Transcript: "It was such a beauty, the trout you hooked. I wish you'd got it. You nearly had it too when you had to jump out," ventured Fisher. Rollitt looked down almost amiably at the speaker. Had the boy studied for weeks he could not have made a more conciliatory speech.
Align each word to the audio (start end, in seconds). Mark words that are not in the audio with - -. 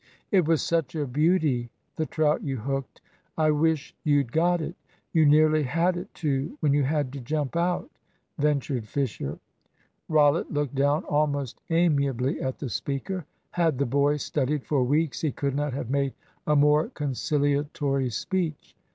"It 0.31 0.47
was 0.47 0.63
such 0.63 0.95
a 0.95 1.05
beauty, 1.05 1.69
the 1.95 2.07
trout 2.07 2.41
you 2.41 2.57
hooked. 2.57 3.01
I 3.37 3.51
wish 3.51 3.95
you'd 4.03 4.31
got 4.31 4.59
it. 4.59 4.73
You 5.13 5.27
nearly 5.27 5.61
had 5.61 5.95
it 5.95 6.11
too 6.15 6.57
when 6.59 6.73
you 6.73 6.81
had 6.81 7.13
to 7.13 7.19
jump 7.19 7.55
out," 7.55 7.87
ventured 8.39 8.87
Fisher. 8.87 9.37
Rollitt 10.09 10.51
looked 10.51 10.73
down 10.73 11.03
almost 11.03 11.61
amiably 11.69 12.41
at 12.41 12.57
the 12.57 12.67
speaker. 12.69 13.27
Had 13.51 13.77
the 13.77 13.85
boy 13.85 14.17
studied 14.17 14.63
for 14.65 14.83
weeks 14.83 15.21
he 15.21 15.31
could 15.31 15.53
not 15.53 15.73
have 15.73 15.91
made 15.91 16.13
a 16.47 16.55
more 16.55 16.89
conciliatory 16.89 18.09
speech. 18.09 18.75